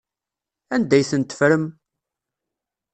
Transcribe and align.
Anda 0.73 0.95
ay 0.97 1.05
tent-teffrem? 1.09 1.65